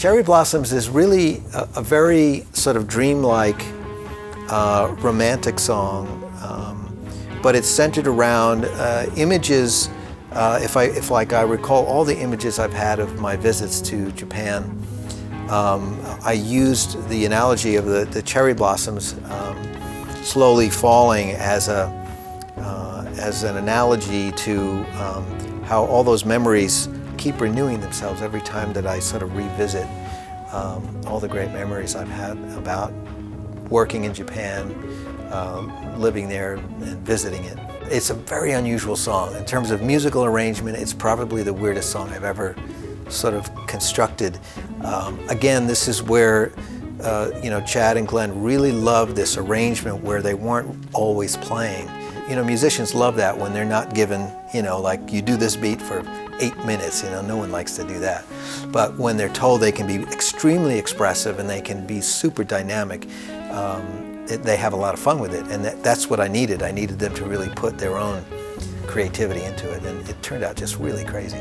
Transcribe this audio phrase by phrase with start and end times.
[0.00, 3.62] Cherry Blossoms is really a, a very sort of dreamlike,
[4.48, 6.08] uh, romantic song,
[6.40, 6.98] um,
[7.42, 9.90] but it's centered around uh, images.
[10.32, 13.82] Uh, if I, if like I recall all the images I've had of my visits
[13.90, 14.62] to Japan,
[15.50, 19.62] um, I used the analogy of the, the cherry blossoms um,
[20.22, 21.94] slowly falling as a
[22.56, 26.88] uh, as an analogy to um, how all those memories
[27.20, 29.86] keep renewing themselves every time that I sort of revisit
[30.52, 32.92] um, all the great memories I've had about
[33.68, 34.74] working in Japan,
[35.30, 36.64] um, living there and
[37.00, 37.58] visiting it.
[37.82, 39.36] It's a very unusual song.
[39.36, 42.56] In terms of musical arrangement, it's probably the weirdest song I've ever
[43.10, 44.38] sort of constructed.
[44.82, 46.52] Um, again, this is where
[47.02, 51.88] uh, you know Chad and Glenn really loved this arrangement where they weren't always playing.
[52.30, 55.56] You know, musicians love that when they're not given, you know, like you do this
[55.56, 56.02] beat for
[56.40, 57.02] eight minutes.
[57.02, 58.24] You know, no one likes to do that.
[58.72, 63.06] But when they're told they can be extremely expressive and they can be super dynamic,
[63.50, 65.46] um, it, they have a lot of fun with it.
[65.48, 66.62] And that, that's what I needed.
[66.62, 68.24] I needed them to really put their own
[68.86, 69.84] creativity into it.
[69.84, 71.38] And it turned out just really crazy.